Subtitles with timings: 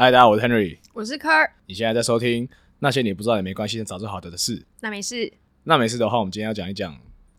[0.00, 0.78] 嗨，大家好，我是 Henry。
[0.92, 2.48] 我是科儿，你现在在收听
[2.78, 4.64] 那些你不知道也没关系的早就好的的事。
[4.78, 5.32] 那没事。
[5.64, 6.96] 那没事的话，我们今天要讲一讲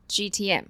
[0.09, 0.65] GTM，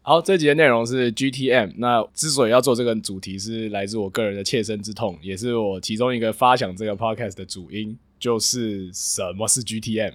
[0.00, 1.74] 好，这集的内容是 GTM。
[1.76, 10.14] 那之所以要做这个主题，是来自我个人的切身之痛，也是我其中一个发想这个 podcast 的主因，就是什么是 GTM。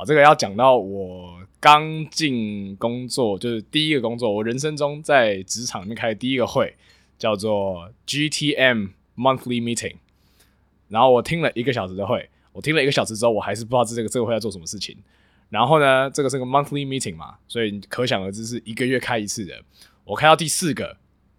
[0.00, 6.74] 好，这个要讲到我刚进工作，就是第一个工作，我人生中在职场里面开的第一个会，
[7.18, 9.96] 叫做 GTM Monthly Meeting。
[10.88, 14.96] 然后我听了一个小时的会，我听了一个小时之后，我还是不知道这个这个会要做什么事情。
[15.50, 19.62] 然后呢，这个是个 monthly meeting 嘛，所以可想而知是一个月开一次的。
[20.04, 20.96] 我开到第四个，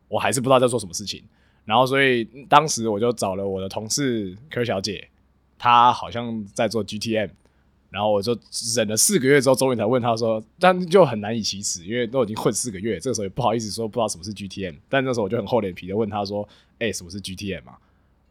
[0.07, 1.23] 我还是不知道在做什么事情。
[1.65, 5.09] 然后，所以当时我就找了我的同事柯小姐，
[5.57, 7.31] 她好像在做 GTM。
[7.91, 8.35] 然后我就
[8.75, 14.77] 忍了四个月之后，终于才问他说，但就很难以启齿，因为都已经混四个月，这个时候也不好意思说不知道什么是 GTM。
[14.89, 16.49] 但那时候我就很厚脸皮的问他说，
[16.79, 17.73] 哎，什么是 GTM 嘛？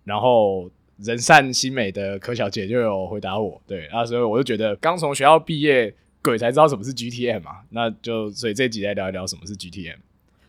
[0.02, 0.68] 然后。
[1.02, 9.96] 人善心美的柯小姐就有回答我，对，那所以我就觉得刚从学校毕业，鬼才知道什么是 GTM 嘛，那就所以这集来聊一聊什么是 GTM。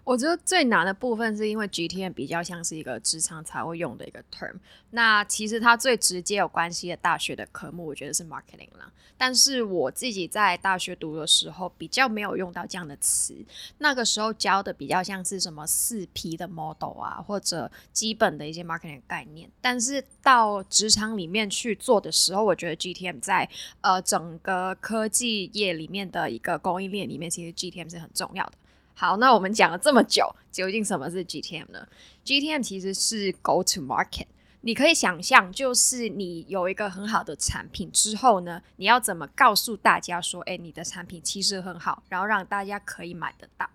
[0.04, 4.56] 我觉得最难的部分是因为 GTM 比较像是一个职场才会用的一个 term。
[4.90, 8.92] 那其实它最直接有关系的大学的科目，我觉得是 marketing 啦。
[9.18, 13.36] 但是我自己在大学读的时候，比较没有用到这样的词。
[13.78, 19.48] 那个时候教的比较像是什么四 P 的 model 啊，或者基本的一些 marketing 概念。
[19.62, 23.48] 但是到职场里面去做的时候，我觉得 GTM 在
[23.82, 28.54] 呃整个科技业里面的一个供应链里面，其实 GTM 是很重要的。
[28.94, 31.88] 好，那我们讲了这么久，究竟什么是 GTM 呢
[32.26, 34.28] ？GTM 其实是 Go to Market。
[34.64, 43.68] 你可以想象，就是你有一个很好的产品之后呢，你要怎么告诉大家说，哎，你的产品其实很好，然后让大家可以买得到。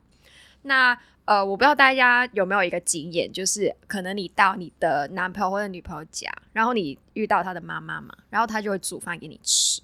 [0.63, 9.83] 那呃，我不知道大家有没有一个经验，就是可能你到你的男朋友或者女朋友家，然后你遇到他的妈妈嘛，然后他就会煮饭给你吃。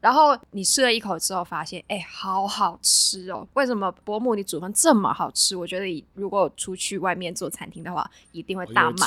[0.00, 3.46] 然后你吃了一口之后，发现哎，好好吃哦！
[3.52, 5.54] 为什么伯母你煮饭这么好吃？
[5.54, 9.06] 我觉得你如果出去外面做餐厅的话，一定会大卖。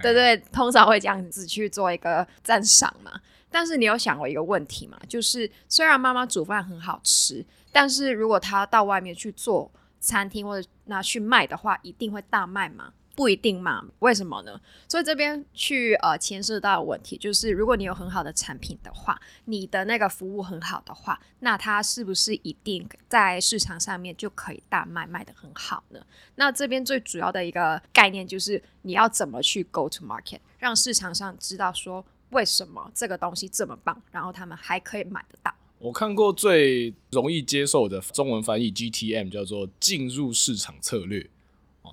[0.00, 3.12] 对对，通常会这样子去做一个赞赏嘛。
[3.50, 4.96] 但是你有想过一个问题嘛？
[5.08, 12.92] 就是虽然妈妈煮饭很好吃，但是如果她到外面去做餐厅或者拿去卖的话，一定会大卖吗？
[13.20, 13.84] 不一定嘛？
[13.98, 14.58] 为什么呢？
[14.88, 26.00] 所以这边去呃牵涉到的问题就是，如果你有很好的产品的话，你的那个服务很好的话，那它是不是一定在市场上面就可以大卖，卖的很好呢？
[26.36, 35.54] 那这边最主要的一个概念就是你要怎么去 go to market，让市场上知道说为什么这个东西这么棒，然后他们还可以买得到。
[35.78, 41.28] 我看过最容易接受的中文翻译 GTM 叫做进入市场策略。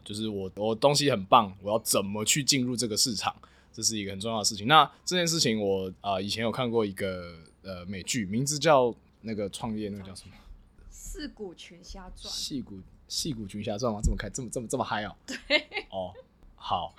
[0.07, 3.35] 哦，就是我我东西很棒，我要怎么去进入这个市场，
[3.73, 4.67] 这是一个很重要的事情。
[4.67, 10.33] 那这件事情我啊以前有看过一个呃美剧，名字叫那个创业那个叫什么？
[10.89, 12.31] 四股群侠传。
[12.31, 13.99] 戏骨戏骨群侠传吗？
[14.01, 15.15] 这么开这么这么这么嗨哦？
[15.25, 15.37] 对。
[15.91, 16.13] 哦，
[16.55, 16.95] 好，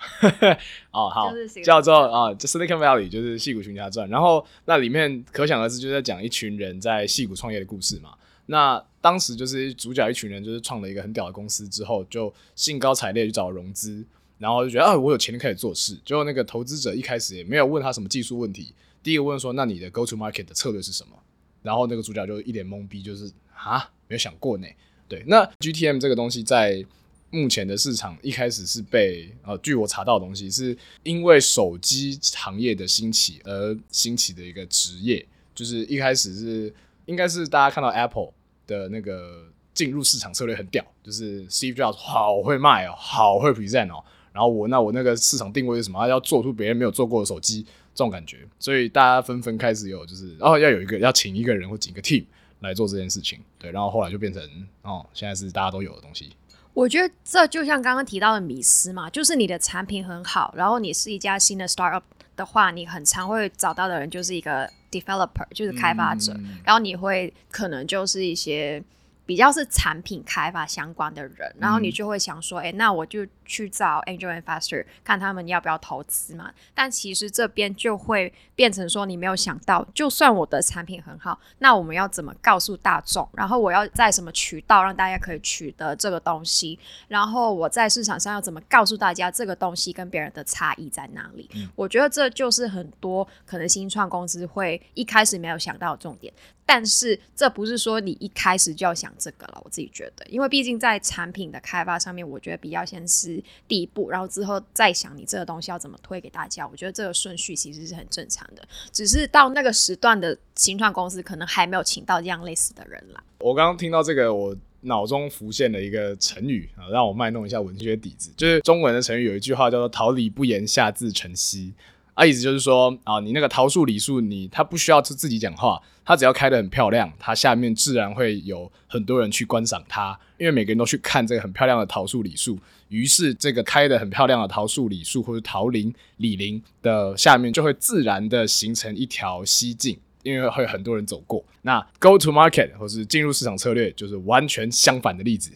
[0.91, 1.31] 哦好，
[1.63, 4.09] 叫做啊，就 Silicon Valley，就是戏骨群侠传。
[4.09, 8.15] 然后那里面可想而知就在讲一群人在戏骨创业的故事嘛。
[8.51, 14.03] 那当时就是主角一群人，就是创了一个很屌的公司之后，就兴高采烈去找融资，
[14.39, 15.95] 然后就觉得啊，我有钱开始做事。
[16.03, 18.73] 结果那个投资者一开始也没有问他什么技术问题，
[19.03, 21.15] 第一个问说：“那你的 go to market 的策略是什么？”
[21.61, 24.67] 然后那个主角就一脸懵逼，就是啊，没有想过呢。
[25.07, 26.83] 对，那 GTM 这个东西在
[27.29, 35.23] 目前的市场一开始是被呃，据我查到的东西，是因为手机行业的兴起而兴起的一个职业，
[35.53, 36.73] 就是一开始是
[37.05, 38.33] 应该是大家看到 Apple。
[38.69, 44.03] 的那个进入市场策略很屌，就是 Steve Jobs 好会卖哦，好会 present 哦。
[44.31, 46.07] 然后我那我那个市场定位是什么？
[46.07, 47.63] 要做出别人没有做过的手机
[47.95, 52.23] 这种感觉，所以大家纷纷开始有就是哦要有一个要请一个人或请一个 team
[52.59, 53.39] 来做这件事情。
[53.57, 54.41] 对，然后后来就变成
[54.83, 56.31] 哦现在是大家都有的东西。
[56.73, 62.03] 我觉得这就像刚刚提到的迷思嘛，就是你的产品很好，然后你是一家新的 startup
[62.35, 64.69] 的话，你很常会找到的人就是一个。
[64.91, 68.83] Developer 就是开发者，然后你会可能就是一些
[69.29, 73.23] 比较是产品开发相关的人，然后你就会想说，哎，那我就。
[73.49, 76.53] 去找 angel investor 看他们要不要投资嘛？
[76.75, 83.27] 但其实这边就会变成说，你没有想到，就算我的产品很好，那我们要怎么告诉大众？
[83.33, 86.77] 然后我要在什么渠道让大家可以取得这个东西？
[87.07, 91.49] 然后我在市场上要怎么告诉大家这个东西跟别人的差异在哪里？
[91.75, 96.31] 我觉得这就是很多可能新创公司会一开始没有想到的重点。
[96.67, 106.67] 但是这不是说你一开始就要想这个了，我自己觉得，因为毕竟在产品的开发上面，我觉得比较先是第一步，然后之后再想你这个东西要怎么推给大家。
[106.67, 113.23] 我觉得这个顺序其实是很正常的，只是到那个时段的新创公司可能还没有请到这样类似的人啦。
[113.39, 121.71] 我刚刚听到这个，我脑中浮现了一个成语啊，让我卖弄一下文学底子，就是中文的成语有一句话叫做“桃李不言，下自成蹊”。
[122.19, 141.41] 啊，意思就是说啊，你那个桃树李树，你他不需要自自己讲话，他只要开的很漂亮，他下面自然会有很多人去观赏它，因为每个人都去看这个很漂亮的桃树李树，于是这个开的很漂亮的桃树李树或者桃林李林的下面就会自然的形成一条溪径，因为会有很多人走过。
[141.61, 145.51] 那 go to market 或是进入市场策略就是完全相反的例子。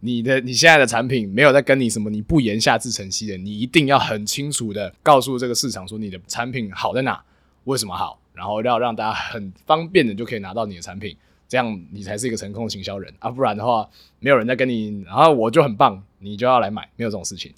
[0.00, 7.22] 你的你现在的产品没有在跟你什么，你不言下自成蹊的，你一定要很清楚的告诉这个市场说你的产品好在哪，
[7.64, 11.16] 为什么好，然后要让大家很方便的就可以拿到你的产品，
[11.48, 13.88] 这样你才是一个成功的行销人啊，不然的话
[14.18, 17.52] 没有人在跟你，然后我就很棒，你就要来买，没有这种事情。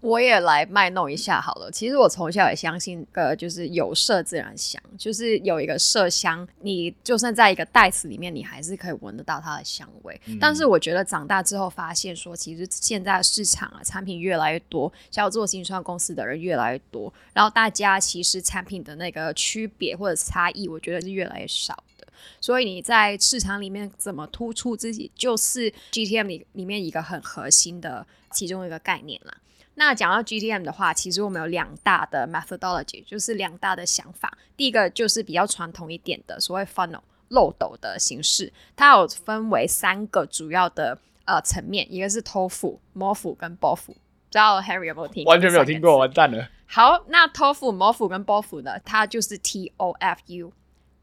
[0.00, 1.70] 我也来卖弄一下好了。
[1.72, 10.20] 其实我从小也相信，呃，就是有麝自然香，就是有一个麝香，你就算在一个袋子里面，你还是可以闻得到它的香味。
[10.40, 22.06] 但是我觉得长大之后发现，说其实现在市场啊，产品越来越多，要做新创公司的人越来越多，然后大家其实产品的那个区别或者差异，我觉得是越来越少的。
[22.40, 29.36] 所以你在市场里面怎么突出自己，就是 GTM 里里面一个很核心的其中一个概念啦。
[29.78, 34.36] 那讲到 GTM 的话，其实我们有两大的 methodology，就是两大的想法。
[34.56, 43.86] 第一个就是比较传统一点的所谓 funnel 漏斗的形式，它有分为三个主要的呃层面，一个是 TOFU、MOFU 跟 BOFU。
[43.86, 45.24] 不知道 Harry 有没有听？
[45.24, 46.48] 完全没有听过，完蛋了。
[46.66, 48.78] 好，那 TOFU、MOFU 跟 BOFU 呢？
[48.80, 50.52] 它就是 TOFU、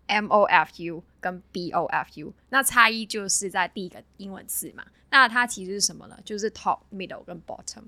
[0.07, 2.33] MOFU 跟 BOFU。
[2.49, 4.83] 那差异就是在第一个英文字嘛。
[5.09, 6.19] 那它其实是什么呢？
[6.25, 7.85] 就是 top、middle 跟 bottom。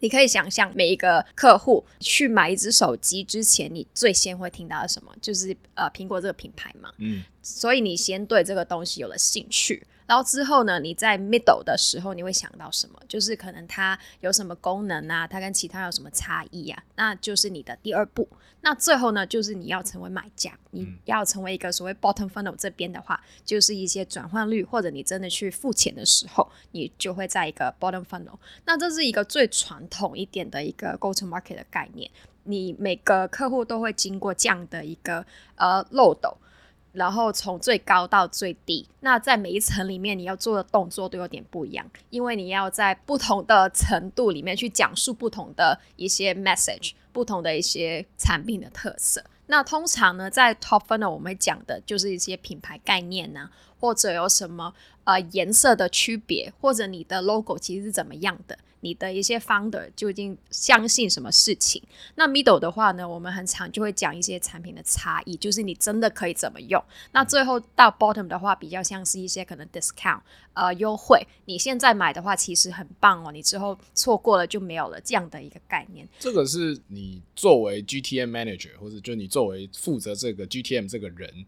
[0.00, 5.14] 你可以想象，每一个客户去买一只手机之前，你最先会听到的什么？
[5.20, 6.90] 就是呃，苹果这个品牌嘛。
[6.98, 9.86] 嗯，所以你先对这个东西有了兴趣。
[10.06, 10.78] 然后之后呢？
[10.78, 13.00] 你在 middle 的时候，你会想到什么？
[13.08, 15.26] 就是可能它有什么功能啊？
[15.26, 16.82] 它跟其他有什么差异啊？
[16.96, 18.28] 那就是你的第二步。
[18.60, 19.26] 那最后呢？
[19.26, 28.38] 就是你要成为买家，你要成为一个所谓 bottom funnel 这边的话，就是一些转换率，或者你真的去付钱的时候，你就会在一个 bottom funnel。
[28.66, 32.10] 那这是一个最传统一点的一个 go to market 的概念。
[32.44, 35.24] 你每个客户都会经过这样的一个
[35.56, 36.36] 呃漏斗。
[36.94, 49.22] 然后从最高到最低，那在每一层里面，你要做的动作都有点不一样，因为你要在不同的程度里面去讲述不同的一些 message，不同的一些产品的特色。
[49.46, 54.72] 那通常呢，在 top funnel 我们讲的就是一些品牌概念呢，或者有什么
[55.04, 58.56] 呃颜色的区别，或者你的 logo 其实是怎么样的。
[58.84, 61.82] 你的一些 founder 究竟相信什么事情？
[62.16, 66.84] 那 middle 的话呢，我们很常就会讲一些产品的差异，就是你真的可以怎么用。
[67.12, 70.20] 那最后到 bottom 的话，比较像是一些可能 discount
[70.52, 76.06] 呃优惠，你现在买的话其实很棒哦，你之后错过了就没有了这样的一个概念。
[76.18, 81.46] 这个是你作为 GTM manager 或者就你作为负责这个 GTM 这个人，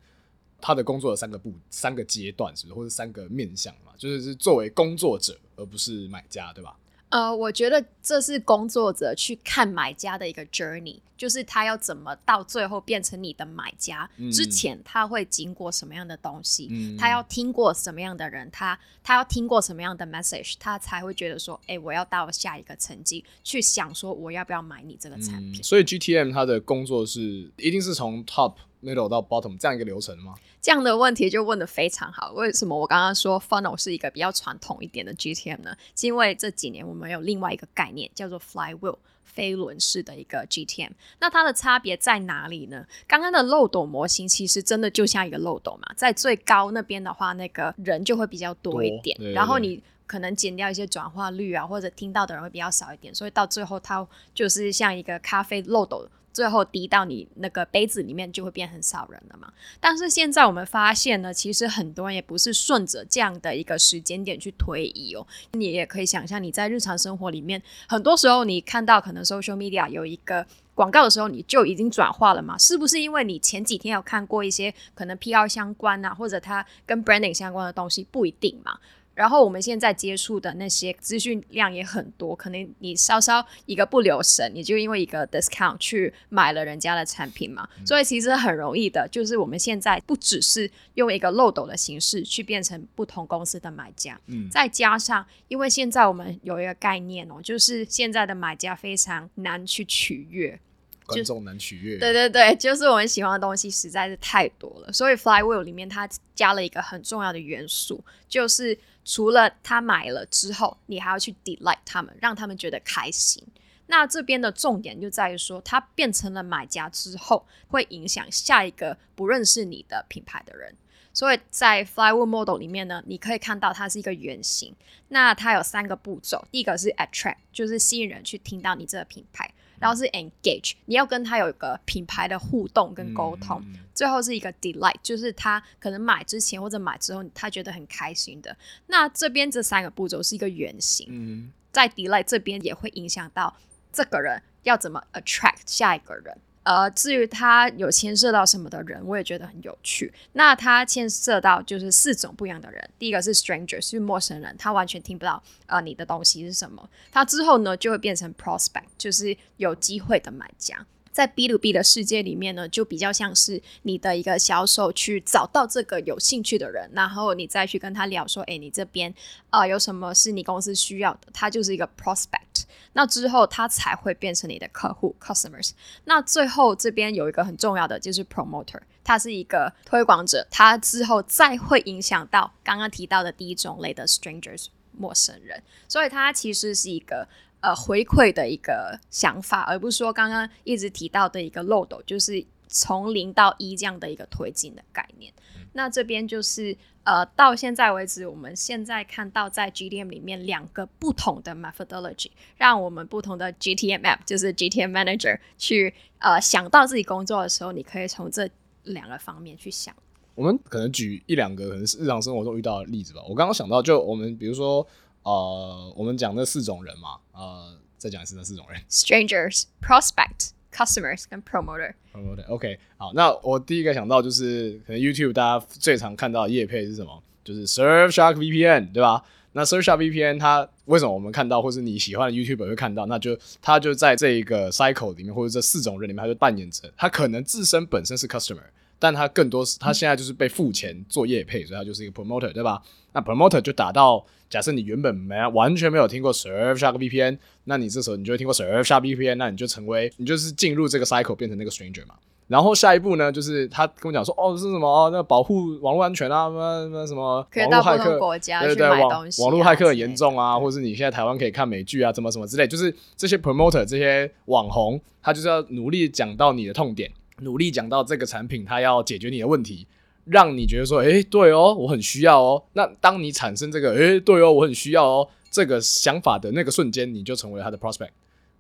[0.59, 3.93] 他的工作的三个步三个阶段是不是，或者三个面向嘛？
[3.99, 6.75] 就是是作为工作者而不是买家，对吧？
[7.09, 25.63] 呃，我觉得这是工作者去看买家的一个 journey，就是他要怎么到最后变成你的买家之前，他会经过什么样的东西，他要听过什么样的人，他他要听过什么样的 message，他才会觉得说，哎，我要到下一个层级去想说，我要不要买你这个产品。
[25.63, 28.55] 所以 GTM 他的工作是一定是从 top。
[28.87, 30.35] Middle 到 bottom 这样一个流程吗？
[30.63, 32.33] 这样的问题就问的非常好。
[32.33, 35.77] 为什么我刚刚说 funnel 是一个比较传统一点的 GTM 呢？
[35.97, 40.93] 是因为这几年我们有另外一个概念叫做 flywheel 飞轮式的一个 GTM。
[41.19, 42.87] 那它的差别在哪里呢？
[43.07, 56.09] 刚刚的漏斗模型其实真的就像一个漏斗嘛，在最高那边的话，那个人就会比较多一点，然后你可能减掉一些转化率啊，或者听到的人会比较少一点，所以到最后它就是像一个咖啡漏斗。
[56.37, 59.51] 最后滴到你那个杯子里面，就会变很少人了嘛。
[59.81, 65.27] 但是现在我们发现呢，其实很多人也不是顺着这样的一个时间点去推移哦。
[65.53, 72.59] 你也可以想象，你在日常生活里面，很多时候你看到可能 social media 有一个广告的时候，你就已经转化了嘛？
[72.59, 78.07] 是不是因为你前几天有看过一些可能 PR 相关啊，或者它跟 branding 相关的东西？
[78.11, 78.79] 不一定嘛。
[79.17, 94.49] 然后我们现在接触的那些资讯量也很多，可能你稍稍一个不留神，你就因为一个 discount 去买了人家的产品嘛，所以其实很容易的，就是我们现在不只是用一个漏斗的形式去变成不同公司的买家，嗯。
[94.51, 100.61] 再加上因为现在我们有一个概念哦，就是现在的买家非常难去取悦，
[101.07, 101.99] 观众能取悦。
[101.99, 113.43] 对对对，就是我们喜欢的东西实在是太多了，所以 Flywheel 里面它加了一个很重要的元素，就是除了他买了之后，你还要去 delight 他们，让他们觉得开心。
[113.87, 120.75] 那这边的重点就在于说，它变成了买家之后，会影响下一个不认识你的品牌的人。
[121.13, 124.75] 所以在 Flywheel Model 里面呢，你可以看到它是一个圆形。
[125.09, 129.47] 那它有三个步骤，第一个是 attract，就是吸引人去听到你这个品牌；
[129.79, 138.55] 然后是 engage，你要跟他有一个品牌的互动跟沟通；嗯最后是一个 delight，就是他可能买之前或者买之后，他觉得很开心的。
[138.89, 143.57] 那这边这三个步骤是一个原型，嗯，在 delight 这边也会影响到
[143.91, 146.37] 这个人要怎么 attract 下一个人。
[146.67, 150.13] 呃，至于他有牵涉到什么的人，我也觉得很有趣。
[150.33, 156.91] 那他牵涉到就是四种不一样的人，第一个是 stranger，是陌生人，他完全听不到呃你的东西是什么。
[157.13, 160.85] 他之后呢就会变成 prospect，就是有机会的买家。
[161.17, 169.15] 在 B to B 的世界里面呢，就比较像是你的一个销售去找到这个有兴趣的人，然后你再去跟他聊说，哎，你这边
[169.49, 172.65] 呃有什么是你公司需要的，他就是一个 prospect。
[172.93, 175.71] 那之后他才会变成你的客户 customers。
[176.05, 187.27] 那最后这边有一个很重要的就是 promoter，他是一个推广者，他之后再会影响到刚刚提到的第一种类的 strangers 陌生人，所以他其实是一个
[187.61, 195.33] 呃回馈的一个想法，而不是说刚刚一直提到的一个漏斗，就是从零到一这样的一个推进的概念。
[195.73, 208.49] 那这边就是呃，到现在为止，我们现在看到在 GTM 里面两个不同的 methodology，让我们不同的 GTM app，就是 GTM manager 去呃想到自己工作的时候，你可以从这
[208.85, 209.95] 两个方面去想。
[210.35, 213.21] 我们可能举一两个可能是日常生活中遇到的例子吧。
[213.29, 214.87] 我刚刚想到，就我们比如说，
[215.27, 218.81] 呃，我们讲那四种人嘛，呃，再讲一次那四种人。
[218.89, 221.95] strangers, prospect, customers 跟 promoter。
[222.15, 227.21] promoter OK，好，那我第一个想到就是可能 YouTube 大家最常看到的业配是什么？
[227.43, 229.21] 就是 Surfshark VPN，对吧？
[229.51, 233.07] 那 Surfshark VPN 它为什么我们看到，或是你喜欢的 YouTuber 会看到？
[233.07, 238.63] 那就它就在这一个 cycle 里面，或者这四种人里面，它就扮演着，它可能自身本身是 customer，
[238.99, 242.81] 但他更多是他现在就是被付钱做业配，所以他就是一个 promoter，对吧？
[243.13, 252.15] 那 promoter 就打到，假设你原本没完全没有听过 Surfshark VPN，那你这时候你就会听过 Surfshark VPN，那你就成为你就是进入这个 cycle 变成那个 stranger 嘛。
[252.49, 254.87] 然后下一步呢，就是他跟我讲说，哦，是什么？
[254.87, 267.11] 哦，那保护网络安全啊，什么什么什么可以到不网络骇客同国家去对对网买东西啊网络骇客很严重啊，或者是你现在台湾可以看美剧啊，怎么什么之类，就是这些 promoter 这些网红，他就是要努力讲到你的痛点，
[267.41, 269.87] 努力讲到这个产品它要解决你的问题，
[270.25, 272.65] 让你觉得说，诶，对哦，我很需要哦。
[272.73, 278.11] 那当你产生这个，诶，对哦，我很需要哦这个想法的那个瞬间，你就成为他的 prospect。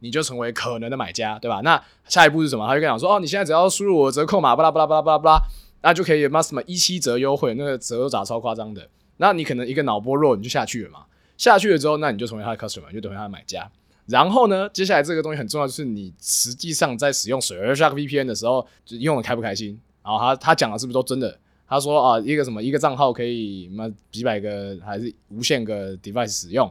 [0.00, 1.62] 你就成为可能的买家，对吧？
[1.64, 2.66] 那下一步是什么？
[2.66, 5.42] 他就跟你讲说，哦，你现在只要输入我的折扣码，巴拉巴拉巴拉巴拉巴拉，
[5.80, 8.86] 那就可以有什么一七折优惠，那个折都打超夸张的。
[9.16, 11.06] 那你可能一个脑波弱，你就下去了嘛。
[11.38, 13.70] 下去了之后，那你就成为他的 customer，就等于他的买家。
[14.06, 19.78] 然后呢，接下来这个东西很重要，就是你实际上在使用 Surfshark VPN 的时候，就用的开不开心？
[20.04, 21.38] 然后他他讲的是不是都真的？
[21.68, 26.70] 他说啊，一个什么一个账号可以妈几百个还是无限个 device 使用。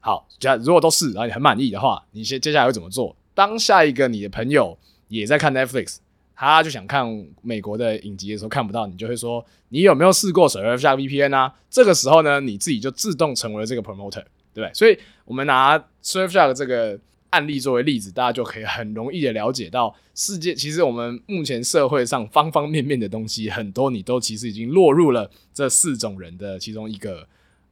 [0.00, 3.16] 好，假如果都是，然后你很满意的话，你先接下来会怎么做？
[3.34, 4.76] 当下一个你的朋友
[5.08, 5.96] 也在看 Netflix，
[6.36, 11.54] 他就想看美国的影集的时候看不到，你就会说你有没有试过 Surfshark VPN 啊？
[11.70, 14.74] 这个时候呢，你自己就自动成为了这个 promoter，对不对？
[14.74, 16.98] 所以我们拿 Surfshark 这个
[17.30, 27.26] 案例作为例子，大家就可以很容易的了解到，世界其实我们目前社会上方方面面的东西，很多你都其实已经落入了这四种人的其中一个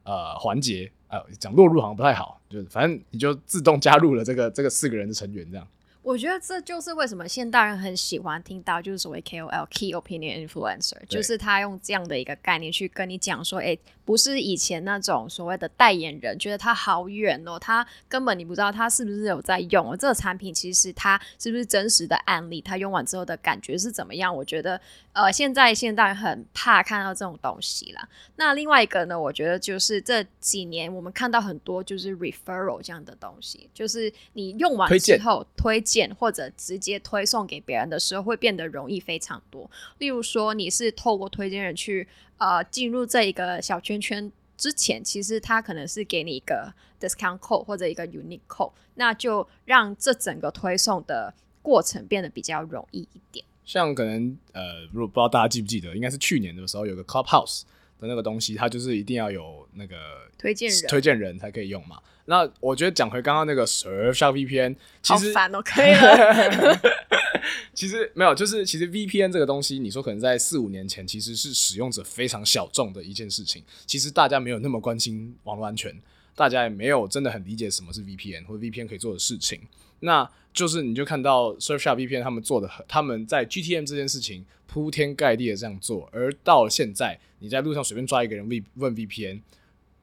[0.04, 0.90] 呃环节。
[1.08, 5.64] 呃，讲落入好像不太好，就是反正你就自动加入了这个这个四个人的成员这样。
[6.02, 24.34] 我觉得这就是为什么现代人很喜欢听到，就是所谓 KOL Key Opinion Influencer，就是他用这样的一个概念去跟你讲说，哎，不是以前那种所谓的代言人，觉得他好远哦，他根本你不知道他是不是有在用哦，这个产品其实他是不是真实的案例，他用完之后的感觉是怎么样？
[24.34, 24.80] 我觉得，
[25.12, 28.08] 呃，现在现代人很怕看到这种东西啦。
[28.36, 39.68] 那另外一个呢，我觉得就是这几年我们看到很多就是 referral 这样的东西，就是你用完之后推荐或者直接推送给别人的时候，会变得容易非常多。
[39.98, 42.06] 例如说，你是透过推荐人去
[42.38, 53.44] 呃进入这一个小圈圈之前，其实它可能是给你一个 discount code 或者一个 unique code，那就让这整个推送的过程变得比较容易一点。
[53.64, 57.62] 像可能呃，如果不知道大家记不记得，应该是去年的时候有个 Clubhouse
[57.98, 59.96] 的那个东西，它就是一定要有那个
[60.38, 61.98] 推荐人，推荐人才可以用嘛。
[62.26, 66.78] 那我觉得讲回刚刚那个 Surfshark VPN，其实好烦哦，可以了。
[67.74, 75.94] 其实没有，就是其实 VPN 这个东西，你说可能在四五年前其实是使用者非常小众的一件事情，其实大家没有那么关心网络安全，
[76.34, 79.60] 大家也没有真的很理解什么是 VPN 或者 VPN 可以做的事情。
[80.00, 89.40] 那就是你就看到 Surfshark VPN 他们做的，他们在 GTM 这件事情铺天盖地的这样做，而到现在你在路上随便抓一个人问问 VPN，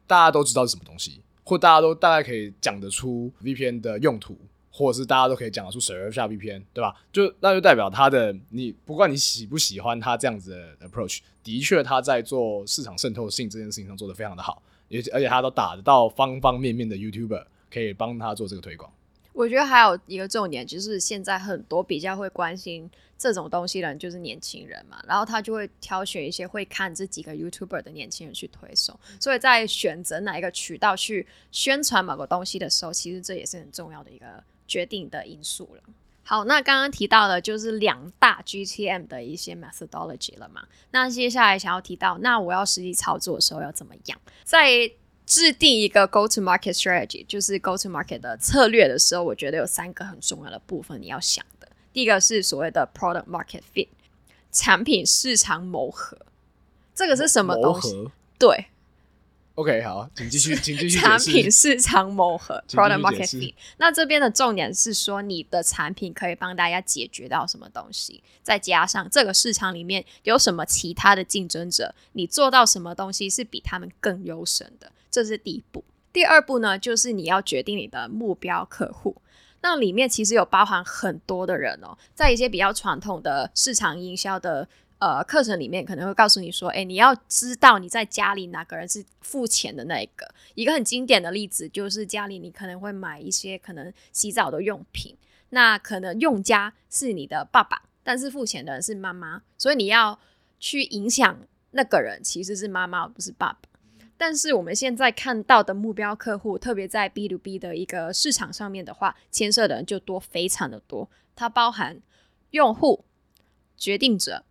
[0.07, 4.37] 大家都知道是什么东西，或大家都大概可以讲得出 VPN 的用途。
[4.75, 6.99] 或者是大家都可以讲得出 Surfshark VPN，对吧？
[7.11, 10.49] 就那就代表他的你不管你喜不喜欢他这样子
[10.79, 18.91] 的 approach，的确他在做市场渗透性这件事情上做得非常的好，也而且他都打得到方方面面的 YouTuber 可以帮他做这个推广。
[19.31, 34.43] 我觉得还有一个重点就是现在很多比较会关心这种东西的人就是年轻人嘛，然后他就会挑选一些会看这几个 YouTuber 的年轻人去推送，所以在选择哪一个渠道去宣传某个东西的时候，其实这也是很重要的一个。
[34.73, 35.83] 决定的因素了。
[36.23, 40.63] 好，那刚刚提到的就是两大 GTM 的一些 methodology 了嘛？
[40.89, 44.19] 那接下来想要提到，那我要实际操作的时候要怎么样？
[44.43, 44.91] 在
[45.27, 51.67] 制定一个 go to market strategy，就是 go to market 的策略的时候，我觉得有三个很重要的部分你要想的。
[51.91, 53.89] 第一个是所谓的 product market fit，
[54.51, 56.17] 产品市场谋合。
[56.95, 58.09] 这个是什么东西？
[58.39, 58.65] 对。
[59.55, 63.53] OK，好，请继续，请继续产品市场磨合 （product market fit）。
[63.77, 75.83] 那这边的重点是说，你的产品可以帮大家解决到什么东西，再加上这个市场里面有什么其他的竞争者，你做到什么东西是比他们更优胜的，这是第一步。
[76.11, 79.17] 第二步呢，就是你要决定你的目标客户。
[79.61, 84.67] 那里面其实有包含很多的人哦，在一些比较传统的市场营销的。
[85.03, 90.25] 呃，课程里面可能会告诉你说，哎，你要知道你在家里哪个人是付钱的那一个。
[90.55, 95.17] 一个很经典的例子就是家里你可能会买一些可能洗澡的用品，
[95.49, 100.17] 那可能用家是你的爸爸，但是付钱的人是妈妈，所以你要
[100.57, 101.37] 去影响
[101.71, 103.59] 那个人其实是妈妈，而不是爸爸。
[104.15, 111.09] 但是我们现在看到的目标客户，特别在 B to B 的一个市场上面的话，牵涉的人就多，非常的多。
[111.35, 112.01] 它包含
[112.51, 113.03] 用户、
[113.75, 114.45] 决定者。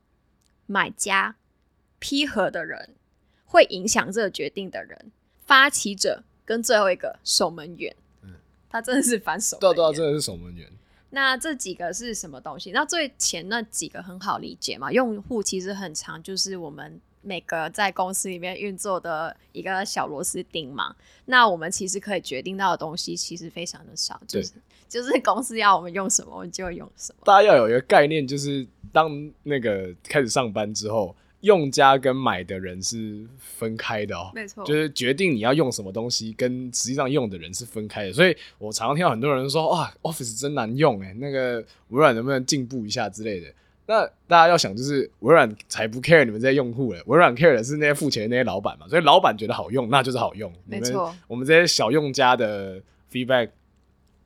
[0.66, 1.37] 买家、
[1.98, 2.90] 批核的人，
[3.44, 5.12] 会影响这个决定的人，
[5.44, 7.94] 发起者跟最后一个守门员。
[8.22, 8.35] 嗯，
[8.68, 9.59] 他真的是反守。
[9.59, 10.70] 对对，真的是守门员。
[11.11, 12.70] 那这几个是什么东西？
[12.72, 14.90] 那最前那几个很好理解嘛？
[14.90, 20.94] 用户其实很长，就是我们每个在公司里面运作的一个小螺丝钉嘛。
[21.24, 24.52] 那我们其实可以决定到的东西其实非常的少，就是
[24.88, 27.22] 就是公司要我们用什么，我们就用什么。
[27.24, 28.66] 大家要有一个概念，就是。
[28.94, 29.11] 当
[29.42, 38.12] 那个开始上班之后，用家跟买的人是分开的哦，没错，就是决定你要用什么东西，跟实际上用的人是分开的。
[38.12, 43.50] 所以我常常听到很多人说：“哇，Office 真难用哎，那个微软能不能进步一下之类的？”
[43.85, 48.87] 那大家要想，就是微软才不 care 你们这些用户嘞，微软 care 的是那些付钱的那些老板嘛。
[48.88, 50.53] 所以老板觉得好用，那就是好用。
[50.66, 53.51] 没错，我们这些小用家的 feedback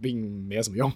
[0.00, 0.16] 并
[0.46, 0.92] 没有什么用。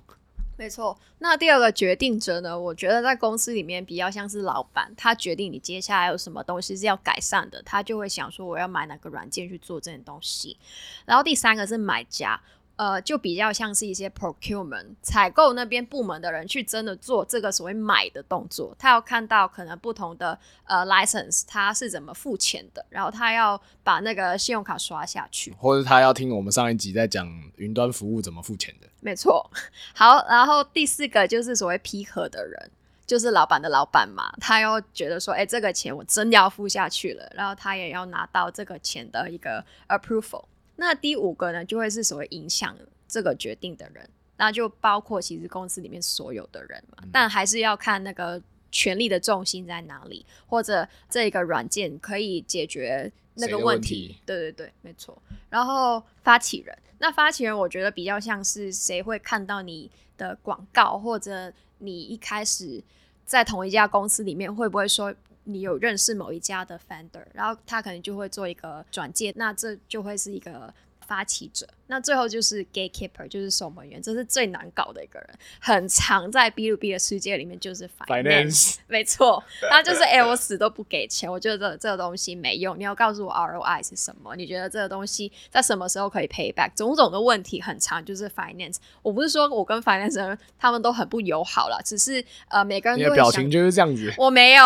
[0.59, 2.61] 没错，那第二个决定者呢？
[2.61, 10.59] 我觉得在公司里面比较像是老板，他决定你接下来有什么东西是要改善的，他就会想说我要买哪个软件去做这件东西。
[11.07, 12.38] 然后第三个是买家。
[12.80, 28.88] 呃，就比较像是一些 procurement 采购那边部门的人去真的做这个所谓买的动作，他要看到可能不同的呃 license，他是怎么付钱的，然后他要把那个信用卡刷下去，或者他要听我们上一集在讲云端服务怎么付钱的。
[29.00, 29.50] 没错，
[29.94, 32.70] 好，然后第四个就是所谓批核的人，
[33.06, 40.46] 就是老板的老板嘛，他又觉得说，哎，这个钱我真的要付下去了，然后他也要拿到这个钱的一个 approval。
[40.80, 42.74] 那第五个呢，就会是所谓影响
[43.06, 48.40] 这个决定的人，那就包括其实公司里面所有的人嘛，但还是要看那个
[48.72, 54.16] 权力的重心在哪里，或者这个软件可以解决那个问题。
[54.24, 55.20] 对对对，没错。
[55.50, 62.82] 然后发起人，那发起人我觉得比较像是谁会看到你的广告，或者你一开始
[63.26, 65.14] 在同一家公司里面会不会说。
[65.44, 70.72] 你有认识某一家的 founder，然后他可能就会做一个转介，那这就会是一个
[71.07, 71.66] 发起者。
[71.90, 84.37] 那最后就是 gatekeeper，就是守门员，这是最难搞的一个人，很常在 B to B 的世界里面就是 finance，没错，他就是哎，我死都不给钱，我觉得这这个东西没用，你要告诉我 ROI 是什么？
[84.37, 86.70] 你觉得这个东西在什么时候可以 pay back？
[86.76, 88.76] 种种的问题很长，就是 finance。
[89.03, 94.62] 我不是说我跟 finance 人他们都很不友好了，只是呃每个人的表情就是这样子，我没有，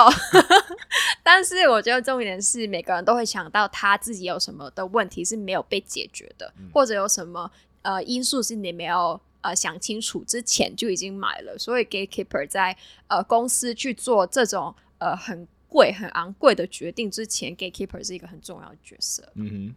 [1.25, 7.09] 但是我觉得重点是每个人都会想到他自己有什么的问题是没有被解决的，或者有。
[7.15, 7.51] 什么
[7.83, 19.23] 呃因素是你没有呃想清楚之前就已经买了，所以 gatekeeper 在呃公司去做这种呃很贵很昂贵的决定之前，gatekeeper 是一个很重要的角色。
[19.35, 19.75] 嗯哼。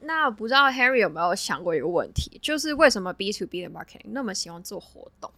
[0.00, 5.28] 那不知道 Harry 有没有想过一个问题，就是为什么 B to B 的 marketing 那么喜欢做活动？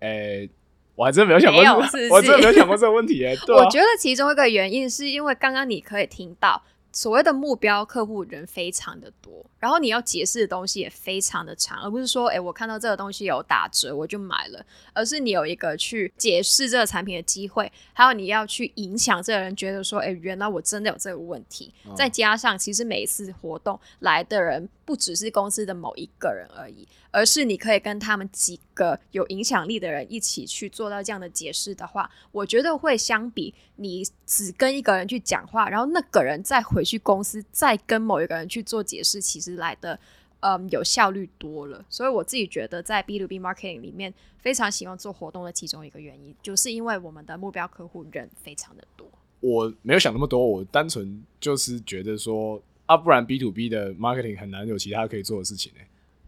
[0.00, 0.50] 诶，
[0.94, 1.62] 我还真没有想过，
[2.10, 3.24] 我真的没有想过这个问题。
[3.24, 6.62] 哎，我觉得其中一个原因是因为刚刚你可以听到。
[6.98, 21.72] 所谓的目标客户人非常的多，然后你要解释的东西也非常的长，而不是说，哎，我看到这个东西有打折我就买了，而是你有一个去解释这个产品的机会，还有你要去影响这个人觉得说，哎，原来我真的有这个问题。
[21.94, 26.88] 再加上，其实每一次活动来的人不只是公司的某一个人而已。
[27.10, 39.98] 而是你可以跟他们几个有影响力的人一起去做到这样的解释的话，我觉得会相比你只跟一个人去讲话，然后那个人再回去公司再跟某一个人去做解释，其实来的
[40.40, 41.84] 嗯有效率多了。
[41.90, 49.06] 所以我自己觉得在 B to B marketing 里面非常喜欢做活动的其中一个原因，就是因为我们的目标客户人非常的多。
[49.40, 55.80] 我没有想那么多，我单纯就是觉得说啊，不然 B to B 的 marketing 很难有其他可以做的事情呢。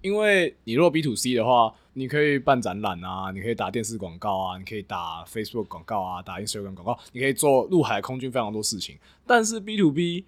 [0.02, 8.96] 因为你如果 B to C 的话，你可以办展览啊，你可以打电视广告啊，你可以打 Facebook 广告啊，打 Instagram 广告，你可以做陆海空军非常多事情。
[9.26, 10.24] 但是 B to B，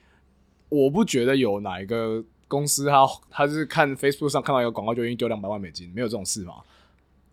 [0.68, 6.56] 我不觉得有哪一个公司他他是看 Facebook 上看到一个广告就愿意丢两百万美金，没有这种事嘛。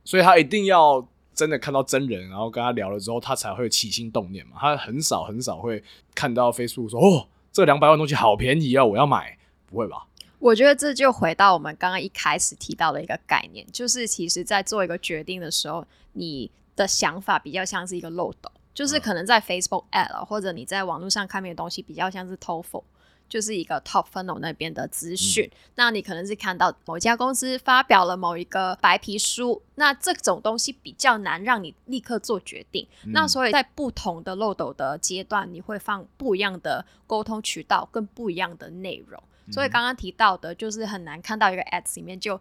[0.05, 4.53] 所以他一定要真的看到真人，然后跟他聊了之后，他才会起心动念嘛。
[4.57, 5.83] 他很少很少会
[6.15, 10.05] 看到 Facebook 说哦，这两百万东西好便宜啊，我要买，不会吧？
[10.39, 22.83] 我觉得这就回到我们刚刚一开始提到的一个概念，就是其实，在做一个决定的时候，你的想法比较像是一个漏斗，就是可能在 Facebook ad 或者你在网络上看面的东西，比较像是 TOEFL，
[23.29, 25.49] 就是一个 Top Funnel 那边的资讯。
[25.75, 32.85] 那你可能是看到某一家公司发表了某一个白皮书，那这种东西比较难让你立刻做决定。
[33.13, 39.21] 那所以在不同的漏斗的阶段，你会放不一样的沟通渠道，跟不一样的内容。
[39.51, 42.39] 所以刚刚提到的，就是很难看到一个 ads 里面就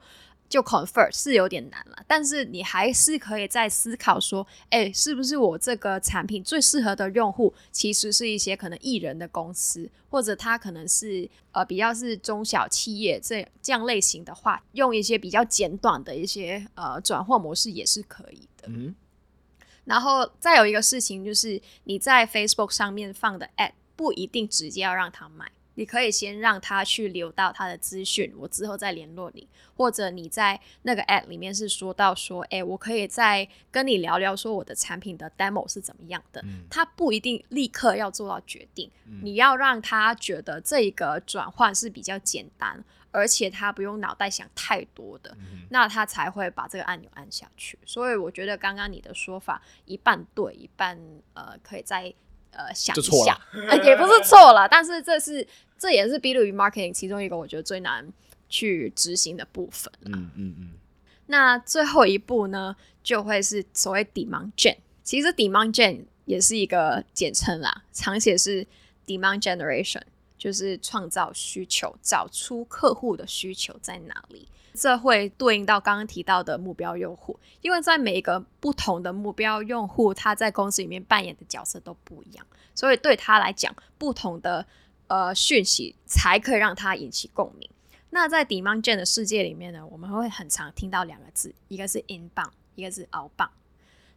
[0.49, 18.69] 就 convert 是有点难了，但是你还是可以在思考说，哎，是不是我这个产品最适合的用户，其实是一些可能艺人的公司，或者他可能是呃比较是中小企业这这样类型的话，用一些比较简短的一些呃转换模式也是可以的。
[18.69, 18.95] 嗯，
[19.85, 25.51] 然后再有一个事情就是，你在 Facebook 上面放的 ad 不一定直接要让他买。
[25.79, 29.47] 你可以先让他去留到他的资讯，我之后再联络你。
[29.77, 36.45] 或者你在那个 app 里面是说到说，哎，我可以再跟你聊聊，说我的产品的 demo 是怎么样的。
[36.69, 38.91] 他不一定立刻要做到决定，
[39.23, 45.37] 你要让他觉得这一个转换是比较简单，而且他不用脑袋想太多的，
[45.71, 47.79] 那他才会把这个按钮按下去。
[47.87, 50.99] 所以我觉得刚刚你的说法一半对，一半
[51.35, 52.13] 呃可以再
[52.51, 53.41] 呃想一下，
[53.85, 55.47] 也不是错了，但是这是。
[55.79, 58.13] 这也是 B to B marketing 其中一个我觉得最难
[58.49, 59.93] 去执行的部分。
[60.07, 60.71] 嗯嗯嗯。
[61.27, 64.77] 那最后一步呢，就会是所谓 demand gen。
[65.05, 68.67] 其实 demand gen 也是一个简称啦，常写是
[69.07, 70.03] demand generation，
[70.37, 74.49] 就是创造需求，找出客户的需求在哪里。
[74.75, 84.67] 这会对应到刚刚提到的目标用户，因为在每一个不同的目标用户，他在公司里面扮演的角色都不一样，所以对他来讲，不同的。
[85.09, 87.69] 呃，讯息才可以让它引起共鸣。
[88.11, 93.51] 那在 demand gen 的世界里面呢，我们会很常听到两个字，一个是 inbound，一个是 outbound。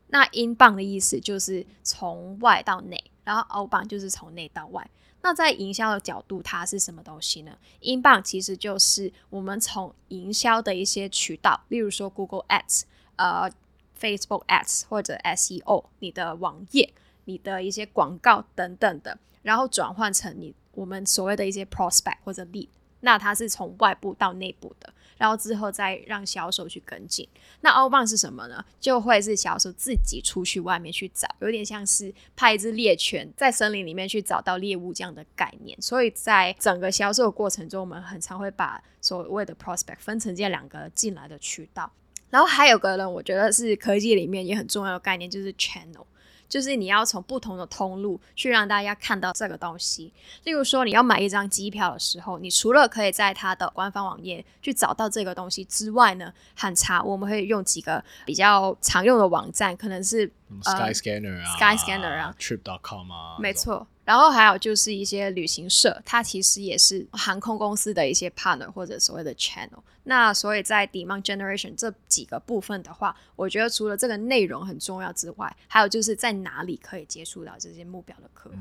[0.08, 4.90] 那 inbound 的意思就是从外到内，然后 outbound 就是从内到外。
[5.22, 12.84] 那在营销的角度，它是什么东西呢？inbound 其实就是我们从营销的一些渠道，例如说 Google Ads、
[13.18, 13.52] 呃
[14.00, 16.94] Facebook Ads 或者 SEO，你的网页、
[17.26, 20.56] 你的一些广告等等的，然后转换成你。
[20.74, 22.70] 我们所谓的一些 prospect 或者 lead，
[23.02, 27.28] 那它是从外部到内部的，然后之后再让销售去跟进。
[27.62, 28.64] 那 o u t b o n 是什么呢？
[28.80, 35.80] 就会是销售自己出去外面去找，有点像是派一只猎犬在森林里面去找到猎物这样的概念。
[35.82, 41.92] 所以在整个销售过程中，我们很常会把所谓的 prospect 分成这两个进来的渠道。
[42.30, 46.06] 然后还有个人，我觉得是科技里面也很重要的概念，就是 channel。
[46.52, 50.12] 就是你要从不同的通路去让大家看到这个东西。
[50.44, 60.30] 例如说，你要买一张机票的时候，你除了可以在它的官方网页去找到这个东西之外呢，很查，我们会用几个比较常用的网站，可能是
[60.62, 63.88] Skyscanner 啊，Skyscanner 啊，Trip.com 啊，没错。
[64.04, 69.82] 然后还有就是一些旅行社，它其实也是航空公司的一些 partner 或者所谓的 channel。
[70.04, 78.56] 那所以在 demand generation 这几个部分的话，我觉得除了这个内容很重要之外，还有就是在哪里可以接触到这些目标的客户。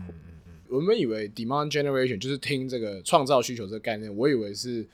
[0.69, 4.87] 我们以为 demand generation 就是听这个创造需求这个概念，我以为是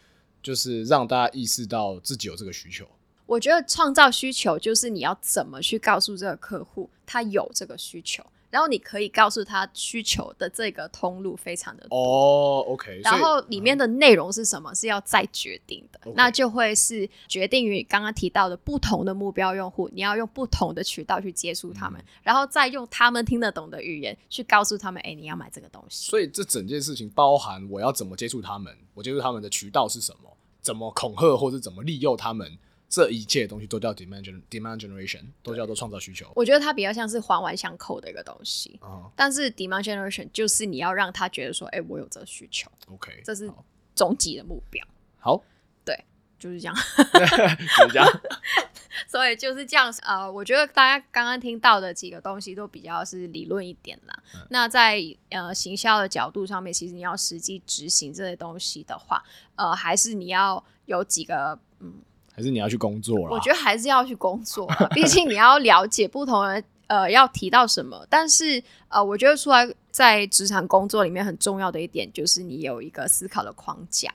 [0.42, 2.87] 就是让大家意识到自己有这个需求。
[3.26, 8.24] 我觉得创造需求就是你要怎么去告诉这个客户他有这个需求。
[8.50, 13.00] 然后你可以告诉他需求的这个通路非常的哦，OK。
[13.02, 26.09] 然后里面的内容是什么是要再决定的，那就会是决定于刚刚提到的不同的目标用户，你要用不同的渠道去接触他们，然后再用他们听得懂的语言去告诉他们，哎，你要买这个东西。
[26.11, 32.59] 所以这整件事情包含我要怎么接触他们，我接触他们的渠道是什么，怎么恐吓或者怎么利诱他们。
[32.88, 36.31] 这一切东西都叫 demand demand generation，都叫做创造需求。
[36.37, 38.81] 我觉得它比较像是环环相扣的一个东西。
[39.16, 42.70] 但是 demand generation 就是你要让他觉得说，哎，我有这个需求。
[42.88, 43.51] OK，这是
[43.94, 44.87] 终极的目标。
[45.18, 45.42] 好，
[45.85, 45.99] 对，
[46.38, 46.75] 就是这样。
[47.79, 48.07] 就是这样。
[49.09, 49.92] 所以就是这样。
[50.03, 54.22] 呃，我觉得大家刚刚听到的几个东西都比较是理论一点啦。
[54.49, 59.22] 那在呃行销的角度上面，其实你要实际执行这些东西的话，
[59.57, 61.92] 呃，还是你要有几个嗯。
[62.37, 63.31] 还是你要去工作了？
[63.31, 68.07] 我觉得还是要去工作，毕竟你要了解不同人呃要提到什么。
[68.11, 74.12] 但是呃，我觉得出来在职场工作里面很重要的一点就是你有一个思考的框架，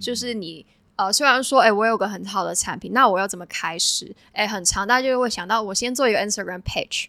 [0.00, 4.12] 就是你呃虽然说哎我有个很好的产品，那我要怎么开始？
[4.32, 7.06] 哎，很长，大家就会想到我先做一个 Instagram page。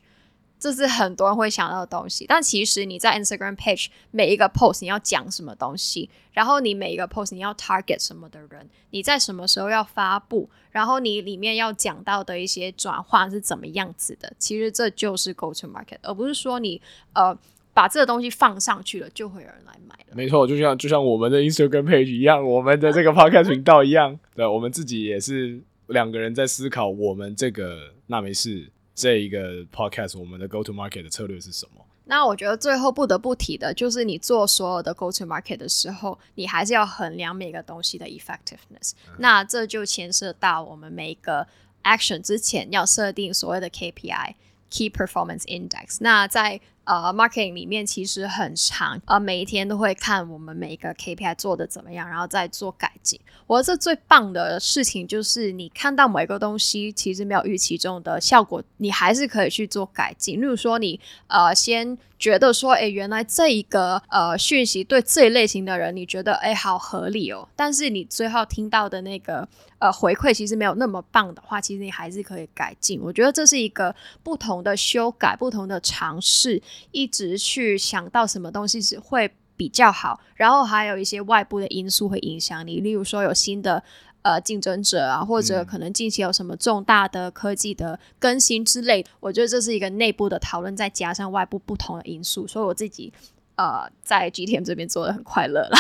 [0.62, 16.80] 这是很多人会想到的东西，但其实你在 Instagram page 每一个 post 你要讲什么东西，然后你每一个 post 你要 target 什么的人，你在什么时候要发布，然后你里面要讲到的一些转化是怎么样子的，其实这就是 go to market，而不是说你
[17.14, 17.36] 呃
[17.74, 20.14] 把这个东西放上去了就会有人来买了。
[20.14, 28.70] 没错，就像就像我们的 Instagram page 一样，我们的这个 podcast 频道一样，对，我们自己也是两个人在思考我们这个那没事。
[29.02, 31.84] 这一个 podcast，我们的 go to market 的策略是什么？
[32.06, 38.92] 那我觉得最后不得不提的就是，你做所有的 go to market 的时候，你还是要衡量每个东西的 effectiveness。
[39.18, 41.48] 那这就牵涉到我们每一个
[41.84, 45.98] action 之前要设定所谓的 KPI（Key Performance Index）。
[46.02, 53.20] 那在呃，marketing 里面其实很长，呃，每一天都会看我们每一个 KPI 做的怎么样，然后再做改进。
[53.48, 60.42] 我这最棒的事情就是，你看到某一个东西其实没有预期中的效果，你还是可以去做改进。
[60.42, 69.46] 例如说，你呃先觉得说，哎，原来这一个呃讯息对这一类型的人，你觉得哎好合理哦，但是你最后听到的那个
[69.80, 73.02] 呃回馈其实没有那么棒的话，其实你还是可以改进。
[73.02, 76.62] 我觉得这是一个不同的修改，不同的尝试。
[76.92, 83.84] 一直去想到什么东西是会比较好，然后还有一些外部的因素会影响你，例如说有新的
[84.22, 93.12] 呃竞争者啊，或者可能近期有什么重大的科技的更新之类，我觉得这是一个内部的讨论，再加上外部不同的因素，所以我自己
[93.56, 95.78] 呃在 GTM 这边做的很快乐了。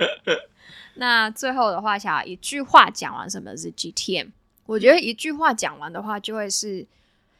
[0.94, 4.30] 那最后的话，想一句话讲完什么是 GTM，
[4.66, 6.86] 我觉得一句话讲完的话就会是。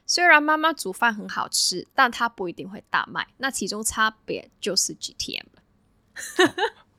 [0.07, 3.29] 虽然妈妈煮饭很好吃，但它不一定会大卖。
[3.37, 5.63] 那其中差别就是 GTM 了。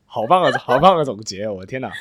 [0.05, 1.45] 好棒啊，好棒的总结！
[1.49, 1.91] 我的天哪！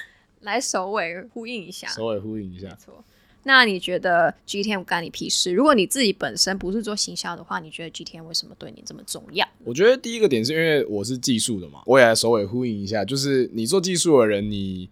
[0.41, 2.69] 来首尾呼应一下，首尾呼应一下。
[2.69, 3.05] 没错。
[3.45, 5.53] 那你觉得 GTM 干你屁事？
[5.53, 9.47] 如果你自己本身不是做行销的话，你觉得 GTM 为什么对你这么重要？
[9.65, 14.89] 我觉得第一个点是因为我是技术的嘛，我也来首尾呼应一下，就是你做技术的人，你。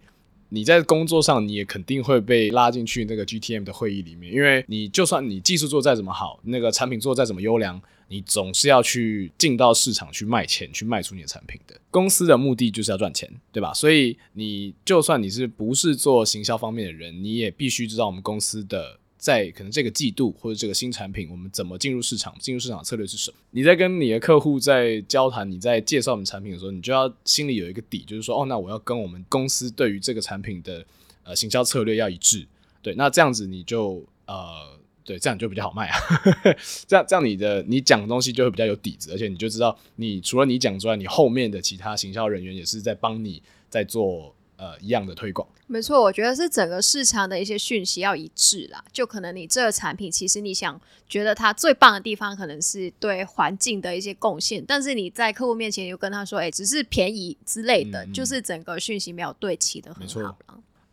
[0.51, 11.79] 你在工作上，你也肯定会被拉进去那个 GTM 的会议里面，因为你就算你技术做再怎么好，那个产品做再怎么优良，你总是要去进到市场去卖钱，去卖出你的产品的。
[11.89, 13.73] 公司的目的就是要赚钱，对吧？
[13.73, 18.99] 所以你就算你是不是做行销方面的人，你也必须知道我们公司的。
[19.19, 22.33] 在可能这个季度或者这个新产品，我们怎么进入市场？
[22.39, 23.35] 进入市场策略是什么？
[23.51, 30.85] 你在跟你的客户在交谈，你在介绍我们产品的时候，你就要心里有一个底，就是说，哦，那我要跟我们公司对于这个产品的
[31.23, 32.47] 呃行销策略要一致。
[32.81, 34.78] 对，那这样子你就呃，
[35.09, 35.97] 对，这样就比较好卖啊。
[36.85, 43.41] 这样这样你的你讲的东西就会比较有底子，而且你就知道，你除了你讲之外，你后面的其他行销人员也是在帮你
[43.71, 45.47] 在做呃一样的推广。
[45.65, 48.83] 没错，我觉得是整个市场的一些讯息要一致啦。
[48.93, 60.37] 就可能你这个产品，其实你想觉得它最棒的地方，可能是对环境的一些贡献，但是你在客户面前又跟他说，哎，只是便宜之类的，就是整个讯息没有对齐的很好了。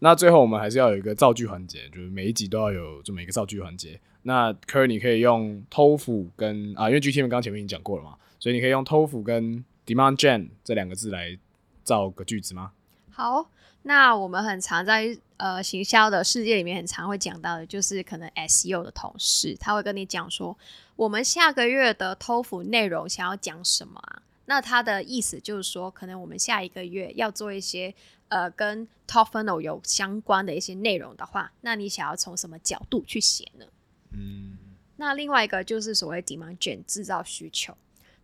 [0.01, 4.01] 那最后我们还是要有一个造句环节，就是每一集都要有这么一个造句环节。
[4.23, 11.39] 那科尔你可以用 TOFU 跟啊，因为 GTM 刚前面已经讲过了嘛，所以你可以用 TOFU 跟 Demand Gen 这两个字来
[11.85, 12.73] 造个句子吗？
[13.11, 13.51] 好。
[13.89, 20.59] 那我们很常在呃行销的世界里面，很常会讲到的，就是可能 SEO 的同事，他会跟你讲说，
[20.97, 24.23] 我们下个月的 TOF 内容想要讲什么啊？
[24.47, 27.95] 那他的意思就是说，可能我们下一个月要做一些
[28.29, 33.67] 呃跟 Top Funnel 有相关的一些内容的话，那你想要从什么角度去写呢？
[34.13, 34.57] 嗯，
[34.97, 37.77] 那另外一个就是所谓 Demand Gen 制造需求，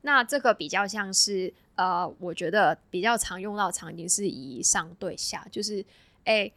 [0.03, 1.53] 那这个比较像是。
[1.75, 5.83] 呃，我觉得比较常用到场景是以上对下，就是
[6.25, 6.53] 哎，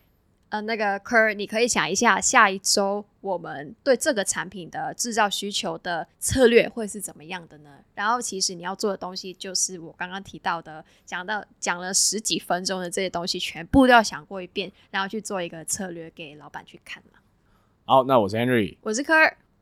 [0.56, 7.72] 呃，那个科，你可以想一下，下一周我们对这个产品的制造需求的策略会是怎么样的呢？
[7.94, 17.20] 然后，其实你要做的东西就是我刚刚提到的，讲到讲了十几分钟的这些东西，全部都要想过一遍，然后去做一个策略给老板去看嘛。
[17.84, 19.13] 好，那我是 Henry，我是科，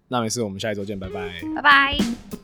[0.10, 2.43] 那没事，我们下一周见，拜拜，拜拜。